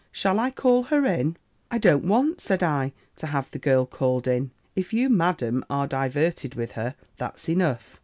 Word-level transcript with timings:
Shall 0.11 0.39
I 0.39 0.49
call 0.49 0.81
her 0.85 1.05
in?' 1.05 1.37
"'I 1.69 1.77
don't 1.77 2.05
want,' 2.07 2.41
said 2.41 2.63
I, 2.63 2.91
'to 3.17 3.27
have 3.27 3.51
the 3.51 3.59
girl 3.59 3.85
called 3.85 4.27
in: 4.27 4.49
if 4.75 4.93
you, 4.93 5.09
Madam, 5.11 5.63
are 5.69 5.85
diverted 5.85 6.55
with 6.55 6.71
her, 6.71 6.95
that's 7.17 7.47
enough. 7.47 7.99